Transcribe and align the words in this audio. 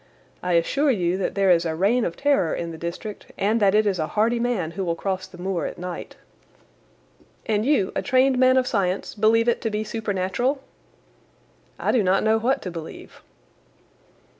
I 0.41 0.53
assure 0.53 0.89
you 0.89 1.15
that 1.19 1.35
there 1.35 1.51
is 1.51 1.63
a 1.63 1.75
reign 1.75 2.05
of 2.05 2.17
terror 2.17 2.55
in 2.55 2.71
the 2.71 2.77
district, 2.79 3.27
and 3.37 3.59
that 3.59 3.75
it 3.75 3.85
is 3.85 3.99
a 3.99 4.07
hardy 4.07 4.39
man 4.39 4.71
who 4.71 4.83
will 4.83 4.95
cross 4.95 5.27
the 5.27 5.37
moor 5.37 5.67
at 5.67 5.77
night." 5.77 6.15
"And 7.45 7.67
you, 7.67 7.91
a 7.95 8.01
trained 8.01 8.39
man 8.39 8.57
of 8.57 8.65
science, 8.65 9.13
believe 9.13 9.47
it 9.47 9.61
to 9.61 9.69
be 9.69 9.83
supernatural?" 9.83 10.59
"I 11.77 11.91
do 11.91 12.01
not 12.01 12.23
know 12.23 12.39
what 12.39 12.63
to 12.63 12.71
believe." 12.71 13.21